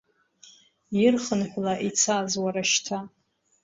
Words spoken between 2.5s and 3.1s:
шьҭа!